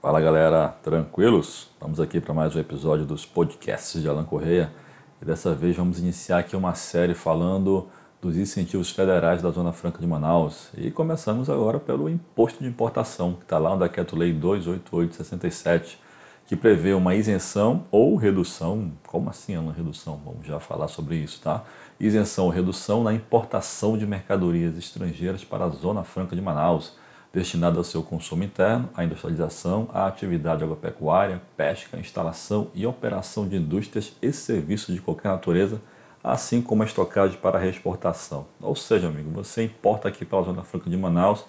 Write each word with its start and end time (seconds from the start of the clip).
Fala 0.00 0.18
galera, 0.18 0.68
tranquilos? 0.82 1.68
Vamos 1.78 2.00
aqui 2.00 2.22
para 2.22 2.32
mais 2.32 2.56
um 2.56 2.58
episódio 2.58 3.04
dos 3.04 3.26
podcasts 3.26 4.00
de 4.00 4.08
Alan 4.08 4.24
Correia 4.24 4.72
e 5.20 5.26
dessa 5.26 5.54
vez 5.54 5.76
vamos 5.76 5.98
iniciar 5.98 6.38
aqui 6.38 6.56
uma 6.56 6.74
série 6.74 7.12
falando 7.12 7.86
dos 8.18 8.34
incentivos 8.34 8.90
federais 8.90 9.42
da 9.42 9.50
Zona 9.50 9.74
Franca 9.74 9.98
de 9.98 10.06
Manaus 10.06 10.70
e 10.74 10.90
começamos 10.90 11.50
agora 11.50 11.78
pelo 11.78 12.08
imposto 12.08 12.64
de 12.64 12.68
importação 12.70 13.34
que 13.34 13.42
está 13.42 13.58
lá 13.58 13.74
no 13.74 13.80
Decreto-Lei 13.80 14.32
28867 14.32 16.00
que 16.46 16.56
prevê 16.56 16.94
uma 16.94 17.14
isenção 17.14 17.84
ou 17.90 18.16
redução, 18.16 18.92
como 19.06 19.28
assim 19.28 19.54
uma 19.58 19.74
redução? 19.74 20.18
Vamos 20.24 20.46
já 20.46 20.58
falar 20.58 20.88
sobre 20.88 21.16
isso, 21.16 21.42
tá? 21.42 21.62
Isenção 22.00 22.46
ou 22.46 22.50
redução 22.50 23.04
na 23.04 23.12
importação 23.12 23.98
de 23.98 24.06
mercadorias 24.06 24.78
estrangeiras 24.78 25.44
para 25.44 25.66
a 25.66 25.68
Zona 25.68 26.04
Franca 26.04 26.34
de 26.34 26.40
Manaus, 26.40 26.96
destinada 27.32 27.78
ao 27.78 27.84
seu 27.84 28.02
consumo 28.02 28.42
interno, 28.42 28.88
à 28.94 29.04
industrialização, 29.04 29.88
à 29.92 30.06
atividade 30.06 30.64
agropecuária, 30.64 31.40
pesca, 31.56 31.98
instalação 31.98 32.68
e 32.74 32.86
operação 32.86 33.46
de 33.46 33.56
indústrias 33.56 34.12
e 34.20 34.32
serviços 34.32 34.94
de 34.94 35.00
qualquer 35.00 35.28
natureza, 35.28 35.80
assim 36.22 36.60
como 36.60 36.82
a 36.82 36.86
estocagem 36.86 37.38
para 37.38 37.58
reexportação. 37.58 38.46
Ou 38.60 38.74
seja, 38.74 39.06
amigo, 39.06 39.30
você 39.30 39.64
importa 39.64 40.08
aqui 40.08 40.24
para 40.24 40.40
a 40.40 40.42
Zona 40.42 40.62
Franca 40.64 40.90
de 40.90 40.96
Manaus 40.96 41.44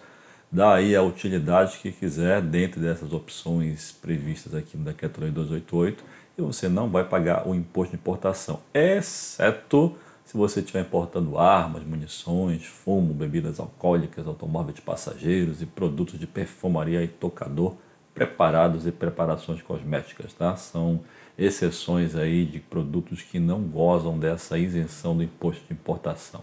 dá 0.52 0.76
aí 0.76 0.96
a 0.96 1.02
utilidade 1.02 1.78
que 1.78 1.92
quiser 1.92 2.42
dentro 2.42 2.82
dessas 2.82 3.14
opções 3.14 3.92
previstas 3.94 4.54
aqui 4.54 4.76
no 4.76 4.84
Decreto 4.84 5.22
Lei 5.22 5.32
288 5.32 6.04
e 6.38 6.42
você 6.42 6.68
não 6.68 6.90
vai 6.90 7.06
pagar 7.06 7.48
o 7.48 7.56
imposto 7.56 7.92
de 7.92 8.02
importação, 8.02 8.60
exceto 8.74 9.96
se 10.26 10.38
você 10.38 10.60
estiver 10.60 10.82
importando 10.82 11.38
armas, 11.38 11.84
munições, 11.84 12.66
fumo, 12.66 13.14
bebidas 13.14 13.60
alcoólicas, 13.60 14.26
automóveis 14.28 14.76
de 14.76 14.82
passageiros 14.82 15.62
e 15.62 15.66
produtos 15.66 16.20
de 16.20 16.28
perfumaria 16.28 17.04
e 17.04 17.08
tocador 17.08 17.76
preparados 18.14 18.86
e 18.86 18.92
preparações 18.92 19.62
cosméticas, 19.62 20.34
tá? 20.34 20.56
São 20.56 21.02
exceções 21.38 22.16
aí 22.16 22.46
de 22.46 22.60
produtos 22.60 23.22
que 23.22 23.40
não 23.40 23.62
gozam 23.62 24.18
dessa 24.18 24.58
isenção 24.58 25.16
do 25.16 25.24
imposto 25.24 25.64
de 25.68 25.74
importação. 25.74 26.42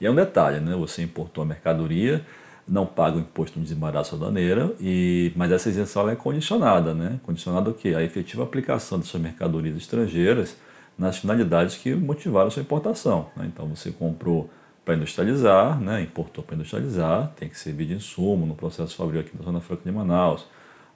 E 0.00 0.06
é 0.06 0.10
um 0.10 0.14
detalhe, 0.14 0.60
né? 0.60 0.74
Você 0.76 1.02
importou 1.02 1.42
a 1.42 1.46
mercadoria, 1.46 2.24
não 2.66 2.84
paga 2.84 3.16
o 3.16 3.20
imposto 3.20 3.58
no 3.58 3.64
desembaraço 3.64 4.16
aduaneiro, 4.16 4.74
e, 4.80 5.32
mas 5.36 5.52
essa 5.52 5.68
isenção 5.68 6.08
é 6.08 6.16
condicionada, 6.16 6.94
né? 6.94 7.20
Condicionada 7.22 7.70
o 7.70 7.74
quê? 7.74 7.94
A 7.94 8.02
efetiva 8.02 8.42
aplicação 8.42 8.98
de 8.98 9.06
suas 9.06 9.22
mercadorias 9.22 9.76
estrangeiras 9.76 10.56
nas 10.96 11.18
finalidades 11.18 11.76
que 11.76 11.94
motivaram 11.94 12.48
a 12.48 12.50
sua 12.50 12.62
importação. 12.62 13.30
Né? 13.36 13.46
Então 13.46 13.66
você 13.68 13.90
comprou 13.90 14.50
para 14.84 14.94
industrializar, 14.94 15.80
né? 15.80 16.02
importou 16.02 16.44
para 16.44 16.54
industrializar, 16.54 17.32
tem 17.36 17.48
que 17.48 17.58
servir 17.58 17.86
de 17.86 17.94
insumo 17.94 18.46
no 18.46 18.54
processo 18.54 18.96
fabril 18.96 19.20
aqui 19.20 19.36
na 19.36 19.44
Zona 19.44 19.60
Franca 19.60 19.82
de 19.84 19.92
Manaus, 19.92 20.46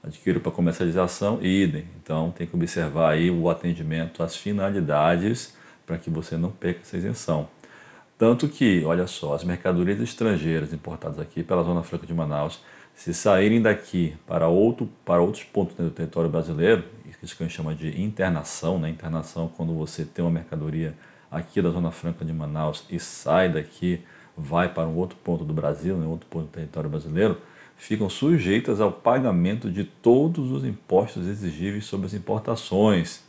adquiriu 0.02 0.40
para 0.40 0.52
comercialização, 0.52 1.42
idem. 1.42 1.86
Então 2.02 2.30
tem 2.30 2.46
que 2.46 2.54
observar 2.54 3.12
aí 3.12 3.30
o 3.30 3.48
atendimento 3.48 4.22
às 4.22 4.36
finalidades 4.36 5.56
para 5.86 5.98
que 5.98 6.10
você 6.10 6.36
não 6.36 6.50
perca 6.50 6.80
essa 6.80 6.96
isenção. 6.96 7.48
Tanto 8.18 8.48
que, 8.48 8.84
olha 8.84 9.06
só, 9.06 9.34
as 9.34 9.44
mercadorias 9.44 10.00
estrangeiras 10.00 10.72
importadas 10.72 11.20
aqui 11.20 11.44
pela 11.44 11.62
Zona 11.62 11.84
Franca 11.84 12.04
de 12.04 12.12
Manaus, 12.12 12.60
se 12.92 13.14
saírem 13.14 13.62
daqui 13.62 14.16
para, 14.26 14.48
outro, 14.48 14.90
para 15.04 15.22
outros 15.22 15.44
pontos 15.44 15.76
do 15.76 15.88
território 15.88 16.28
brasileiro, 16.28 16.82
isso 17.22 17.36
que 17.36 17.44
a 17.44 17.46
gente 17.46 17.54
chama 17.54 17.72
de 17.76 18.02
internação, 18.02 18.76
né? 18.76 18.90
internação 18.90 19.48
quando 19.56 19.72
você 19.72 20.04
tem 20.04 20.24
uma 20.24 20.32
mercadoria 20.32 20.94
aqui 21.30 21.62
da 21.62 21.70
Zona 21.70 21.92
Franca 21.92 22.24
de 22.24 22.32
Manaus 22.32 22.84
e 22.90 22.98
sai 22.98 23.52
daqui, 23.52 24.00
vai 24.36 24.68
para 24.68 24.88
um 24.88 24.96
outro 24.96 25.16
ponto 25.22 25.44
do 25.44 25.54
Brasil, 25.54 25.96
né? 25.96 26.04
outro 26.04 26.26
ponto 26.28 26.46
do 26.46 26.50
território 26.50 26.90
brasileiro, 26.90 27.38
ficam 27.76 28.10
sujeitas 28.10 28.80
ao 28.80 28.90
pagamento 28.90 29.70
de 29.70 29.84
todos 29.84 30.50
os 30.50 30.64
impostos 30.64 31.28
exigíveis 31.28 31.84
sobre 31.84 32.06
as 32.06 32.14
importações. 32.14 33.22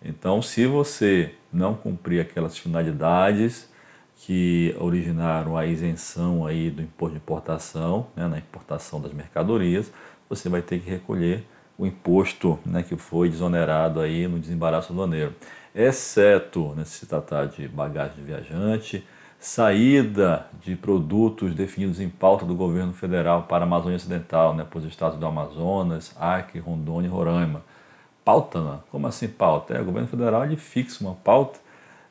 Então, 0.00 0.40
se 0.40 0.66
você 0.66 1.34
não 1.52 1.74
cumprir 1.74 2.20
aquelas 2.20 2.56
finalidades, 2.56 3.68
que 4.16 4.74
originaram 4.80 5.56
a 5.56 5.66
isenção 5.66 6.46
aí 6.46 6.70
do 6.70 6.82
imposto 6.82 7.12
de 7.12 7.18
importação, 7.18 8.06
né, 8.16 8.26
na 8.26 8.38
importação 8.38 9.00
das 9.00 9.12
mercadorias, 9.12 9.92
você 10.28 10.48
vai 10.48 10.62
ter 10.62 10.80
que 10.80 10.88
recolher 10.88 11.44
o 11.78 11.86
imposto 11.86 12.58
né, 12.64 12.82
que 12.82 12.96
foi 12.96 13.28
desonerado 13.28 14.00
aí 14.00 14.26
no 14.26 14.38
desembaraço 14.38 14.92
aduaneiro, 14.92 15.34
exceto 15.74 16.72
né, 16.74 16.84
se 16.84 17.04
tratar 17.06 17.46
de 17.46 17.68
bagagem 17.68 18.16
de 18.16 18.22
viajante, 18.22 19.06
saída 19.38 20.46
de 20.62 20.74
produtos 20.74 21.54
definidos 21.54 22.00
em 22.00 22.08
pauta 22.08 22.46
do 22.46 22.54
governo 22.54 22.94
federal 22.94 23.42
para 23.42 23.64
a 23.64 23.66
Amazônia 23.66 23.96
Ocidental, 23.96 24.54
né, 24.54 24.64
para 24.64 24.78
os 24.78 24.86
estados 24.86 25.18
do 25.18 25.26
Amazonas, 25.26 26.16
Acre, 26.18 26.58
Rondônia 26.58 27.08
e 27.08 27.10
Roraima. 27.10 27.62
Pauta, 28.24 28.60
não? 28.60 28.82
como 28.90 29.06
assim 29.06 29.28
pauta? 29.28 29.74
É, 29.74 29.80
o 29.80 29.84
governo 29.84 30.08
federal 30.08 30.44
ele 30.44 30.56
fixa 30.56 31.04
uma 31.04 31.14
pauta 31.14 31.60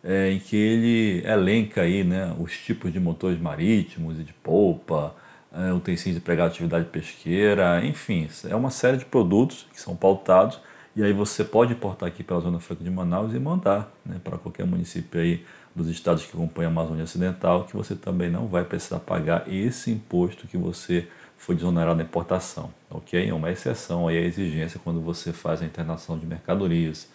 é, 0.05 0.31
em 0.31 0.39
que 0.39 0.55
ele 0.55 1.27
elenca 1.27 1.81
aí, 1.81 2.03
né, 2.03 2.33
os 2.39 2.55
tipos 2.55 2.93
de 2.93 2.99
motores 2.99 3.39
marítimos 3.39 4.19
e 4.19 4.23
de 4.23 4.31
polpa, 4.33 5.15
é, 5.51 5.73
utensílios 5.73 6.15
de 6.15 6.21
empregado 6.21 6.51
atividade 6.51 6.85
pesqueira, 6.85 7.83
enfim, 7.83 8.29
é 8.47 8.55
uma 8.55 8.69
série 8.69 8.97
de 8.97 9.05
produtos 9.05 9.65
que 9.73 9.81
são 9.81 9.95
pautados 9.95 10.59
e 10.95 11.03
aí 11.03 11.11
você 11.11 11.43
pode 11.43 11.73
importar 11.73 12.05
aqui 12.05 12.23
pela 12.23 12.39
Zona 12.39 12.59
Franca 12.59 12.83
de 12.83 12.89
Manaus 12.89 13.33
e 13.33 13.39
mandar 13.39 13.91
né, 14.05 14.17
para 14.23 14.37
qualquer 14.37 14.65
município 14.65 15.19
aí 15.19 15.43
dos 15.75 15.89
estados 15.89 16.23
que 16.23 16.31
compõem 16.31 16.65
a 16.65 16.69
Amazônia 16.69 17.03
Ocidental, 17.03 17.65
que 17.65 17.75
você 17.75 17.95
também 17.95 18.29
não 18.29 18.47
vai 18.47 18.63
precisar 18.63 18.99
pagar 18.99 19.51
esse 19.51 19.91
imposto 19.91 20.47
que 20.47 20.55
você 20.55 21.07
foi 21.35 21.55
desonerado 21.55 21.97
da 21.97 22.03
importação, 22.03 22.71
ok? 22.89 23.27
É 23.27 23.33
uma 23.33 23.51
exceção 23.51 24.07
aí 24.07 24.17
à 24.17 24.21
exigência 24.21 24.79
quando 24.81 25.01
você 25.01 25.33
faz 25.33 25.61
a 25.61 25.65
internação 25.65 26.17
de 26.17 26.25
mercadorias. 26.25 27.09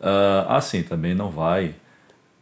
Uh, 0.00 0.48
assim, 0.48 0.82
também 0.82 1.14
não 1.14 1.30
vai 1.30 1.76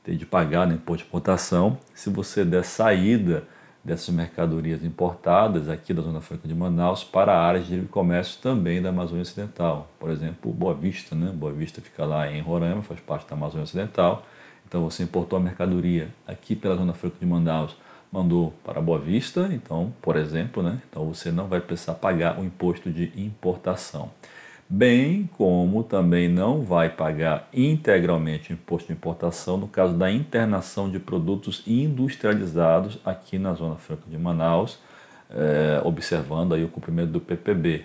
ter 0.09 0.17
de 0.17 0.25
pagar 0.25 0.67
no 0.67 0.73
imposto 0.73 1.03
de 1.03 1.09
importação 1.09 1.79
se 1.95 2.09
você 2.09 2.43
der 2.43 2.65
saída 2.65 3.45
dessas 3.85 4.09
mercadorias 4.09 4.83
importadas 4.83 5.69
aqui 5.69 5.93
da 5.93 6.01
Zona 6.01 6.23
Franca 6.23 6.49
de 6.49 6.55
Manaus 6.55 7.05
para 7.05 7.39
áreas 7.39 7.67
de 7.67 7.75
livre 7.75 7.89
comércio 7.89 8.41
também 8.41 8.81
da 8.81 8.89
Amazônia 8.89 9.21
Ocidental. 9.21 9.91
Por 10.01 10.11
exemplo, 10.11 10.51
Boa 10.51 10.73
Vista, 10.73 11.15
né? 11.15 11.31
Boa 11.35 11.53
Vista 11.53 11.83
fica 11.83 12.07
lá 12.07 12.31
em 12.31 12.41
Roraima, 12.41 12.83
faz 12.83 13.01
parte 13.01 13.29
da 13.29 13.37
Amazônia 13.37 13.65
Ocidental. 13.65 14.27
Então 14.67 14.83
você 14.83 15.03
importou 15.03 15.39
a 15.39 15.43
mercadoria 15.43 16.09
aqui 16.27 16.57
pela 16.57 16.75
Zona 16.75 16.95
Franca 16.95 17.17
de 17.21 17.27
Manaus, 17.27 17.77
mandou 18.11 18.55
para 18.65 18.81
Boa 18.81 18.99
Vista, 18.99 19.51
então, 19.53 19.93
por 20.01 20.17
exemplo, 20.17 20.63
né? 20.63 20.81
Então 20.89 21.05
você 21.07 21.31
não 21.31 21.47
vai 21.47 21.61
precisar 21.61 21.95
pagar 21.95 22.41
o 22.41 22.45
imposto 22.45 22.91
de 22.91 23.13
importação 23.15 24.11
bem 24.69 25.29
como 25.37 25.83
também 25.83 26.29
não 26.29 26.63
vai 26.63 26.91
pagar 26.91 27.49
integralmente 27.55 28.53
o 28.53 28.55
imposto 28.55 28.89
de 28.89 28.93
importação 28.93 29.57
no 29.57 29.67
caso 29.67 29.95
da 29.95 30.11
internação 30.11 30.91
de 30.91 30.99
produtos 30.99 31.63
industrializados 31.67 32.99
aqui 33.05 33.39
na 33.39 33.55
Zona 33.55 33.77
Franca 33.77 34.03
de 34.07 34.19
Manaus, 34.19 34.79
é, 35.31 35.81
observando 35.85 36.55
aí 36.55 36.65
o 36.65 36.69
cumprimento 36.69 37.11
do 37.11 37.21
PPB. 37.21 37.85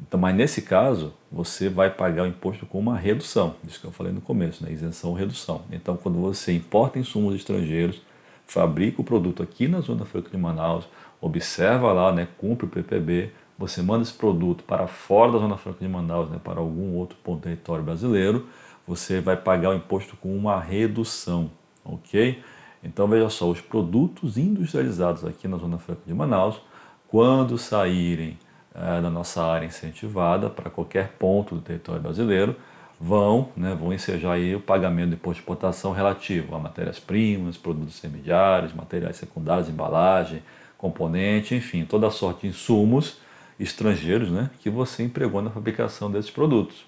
Então, 0.00 0.18
mas 0.18 0.34
nesse 0.34 0.62
caso, 0.62 1.14
você 1.30 1.68
vai 1.68 1.90
pagar 1.90 2.24
o 2.24 2.26
imposto 2.26 2.66
com 2.66 2.78
uma 2.78 2.96
redução, 2.96 3.54
isso 3.66 3.80
que 3.80 3.86
eu 3.86 3.92
falei 3.92 4.12
no 4.12 4.20
começo, 4.20 4.64
né? 4.64 4.72
isenção 4.72 5.10
ou 5.10 5.16
redução. 5.16 5.62
Então, 5.70 5.96
quando 5.96 6.18
você 6.20 6.52
importa 6.52 6.98
insumos 6.98 7.34
estrangeiros, 7.34 8.02
fabrica 8.46 9.00
o 9.00 9.04
produto 9.04 9.42
aqui 9.42 9.68
na 9.68 9.80
Zona 9.80 10.04
Franca 10.04 10.30
de 10.30 10.36
Manaus, 10.36 10.88
observa 11.20 11.92
lá, 11.92 12.12
né, 12.12 12.26
cumpre 12.36 12.66
o 12.66 12.68
PPB, 12.68 13.30
você 13.58 13.82
manda 13.82 14.02
esse 14.02 14.12
produto 14.12 14.64
para 14.64 14.86
fora 14.86 15.32
da 15.32 15.38
Zona 15.38 15.56
Franca 15.56 15.78
de 15.80 15.88
Manaus, 15.88 16.30
né, 16.30 16.38
para 16.42 16.60
algum 16.60 16.94
outro 16.96 17.16
ponto 17.22 17.40
do 17.40 17.42
território 17.42 17.84
brasileiro, 17.84 18.46
você 18.86 19.20
vai 19.20 19.36
pagar 19.36 19.70
o 19.70 19.74
imposto 19.74 20.16
com 20.16 20.36
uma 20.36 20.60
redução, 20.60 21.50
ok? 21.84 22.42
Então 22.82 23.06
veja 23.06 23.28
só, 23.28 23.48
os 23.48 23.60
produtos 23.60 24.36
industrializados 24.36 25.24
aqui 25.24 25.46
na 25.46 25.56
Zona 25.56 25.78
Franca 25.78 26.00
de 26.04 26.12
Manaus, 26.12 26.60
quando 27.06 27.56
saírem 27.56 28.38
é, 28.74 29.00
da 29.00 29.10
nossa 29.10 29.42
área 29.42 29.66
incentivada 29.66 30.50
para 30.50 30.68
qualquer 30.68 31.12
ponto 31.18 31.54
do 31.54 31.60
território 31.60 32.02
brasileiro, 32.02 32.56
vão, 32.98 33.50
né, 33.56 33.74
vão 33.74 33.92
ensejar 33.92 34.32
aí 34.32 34.54
o 34.54 34.60
pagamento 34.60 35.10
do 35.10 35.14
imposto 35.14 35.34
de 35.34 35.40
exportação 35.40 35.92
relativo 35.92 36.54
a 36.54 36.58
matérias-primas, 36.58 37.56
produtos 37.56 37.98
intermediários, 37.98 38.72
materiais 38.72 39.16
secundários, 39.16 39.68
embalagem, 39.68 40.42
componente, 40.76 41.54
enfim, 41.54 41.84
toda 41.84 42.10
sorte 42.10 42.42
de 42.42 42.48
insumos 42.48 43.21
estrangeiros 43.62 44.30
né, 44.30 44.50
que 44.60 44.68
você 44.68 45.02
empregou 45.02 45.40
na 45.40 45.50
fabricação 45.50 46.10
desses 46.10 46.30
produtos. 46.30 46.84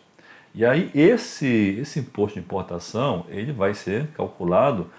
E 0.54 0.64
aí 0.64 0.90
esse, 0.94 1.46
esse 1.80 2.00
imposto 2.00 2.38
de 2.38 2.44
importação 2.44 3.26
ele 3.28 3.52
vai 3.52 3.74
ser 3.74 4.08
calculado 4.08 4.90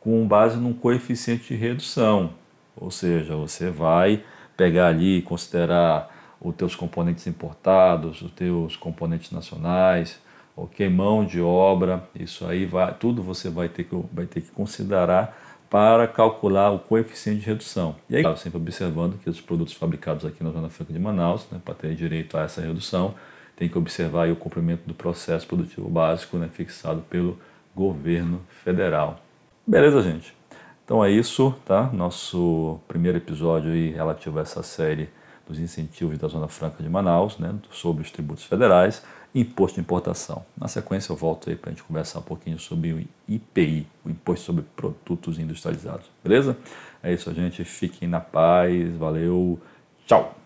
com 0.00 0.26
base 0.26 0.56
num 0.56 0.72
coeficiente 0.72 1.48
de 1.48 1.60
redução, 1.60 2.30
ou 2.76 2.90
seja, 2.90 3.36
você 3.36 3.70
vai 3.70 4.22
pegar 4.56 4.88
ali 4.88 5.18
e 5.18 5.22
considerar 5.22 6.36
os 6.40 6.54
teus 6.54 6.74
componentes 6.74 7.26
importados, 7.26 8.22
os 8.22 8.30
teus 8.30 8.76
componentes 8.76 9.30
nacionais, 9.30 10.18
ok, 10.56 10.88
mão 10.88 11.24
de 11.24 11.40
obra, 11.40 12.08
isso 12.14 12.46
aí 12.46 12.64
vai, 12.64 12.94
tudo 12.94 13.22
você 13.22 13.50
vai 13.50 13.68
ter 13.68 13.84
que, 13.84 14.04
vai 14.12 14.26
ter 14.26 14.40
que 14.40 14.50
considerar 14.50 15.59
para 15.70 16.08
calcular 16.08 16.70
o 16.70 16.80
coeficiente 16.80 17.40
de 17.40 17.46
redução. 17.46 17.94
E 18.10 18.16
aí, 18.16 18.36
sempre 18.36 18.58
observando 18.58 19.16
que 19.18 19.30
os 19.30 19.40
produtos 19.40 19.72
fabricados 19.72 20.26
aqui 20.26 20.42
na 20.42 20.50
Zona 20.50 20.68
Franca 20.68 20.92
de 20.92 20.98
Manaus, 20.98 21.46
né, 21.50 21.60
para 21.64 21.74
ter 21.74 21.94
direito 21.94 22.36
a 22.36 22.42
essa 22.42 22.60
redução, 22.60 23.14
tem 23.54 23.68
que 23.68 23.78
observar 23.78 24.28
o 24.28 24.34
cumprimento 24.36 24.82
do 24.84 24.94
processo 24.94 25.46
produtivo 25.46 25.88
básico 25.88 26.36
né, 26.38 26.48
fixado 26.52 27.02
pelo 27.02 27.38
governo 27.74 28.40
federal. 28.64 29.20
Beleza, 29.64 30.02
gente? 30.02 30.34
Então 30.84 31.04
é 31.04 31.10
isso, 31.10 31.54
tá? 31.64 31.88
Nosso 31.92 32.80
primeiro 32.88 33.18
episódio 33.18 33.70
aí 33.70 33.90
relativo 33.90 34.40
a 34.40 34.42
essa 34.42 34.64
série 34.64 35.08
dos 35.50 35.58
incentivos 35.58 36.16
da 36.16 36.28
Zona 36.28 36.48
Franca 36.48 36.82
de 36.82 36.88
Manaus, 36.88 37.38
né, 37.38 37.54
sobre 37.70 38.02
os 38.02 38.10
tributos 38.10 38.44
federais 38.44 39.02
imposto 39.34 39.76
de 39.76 39.80
importação. 39.80 40.44
Na 40.58 40.68
sequência 40.68 41.12
eu 41.12 41.16
volto 41.16 41.48
aí 41.48 41.56
para 41.56 41.70
a 41.70 41.72
gente 41.72 41.84
conversar 41.84 42.18
um 42.18 42.22
pouquinho 42.22 42.58
sobre 42.58 42.92
o 42.92 43.04
IPI, 43.28 43.86
o 44.04 44.10
Imposto 44.10 44.46
sobre 44.46 44.64
Produtos 44.76 45.38
Industrializados. 45.38 46.06
Beleza? 46.22 46.56
É 47.02 47.12
isso, 47.12 47.32
gente. 47.32 47.64
Fiquem 47.64 48.08
na 48.08 48.20
paz. 48.20 48.96
Valeu. 48.96 49.58
Tchau. 50.06 50.39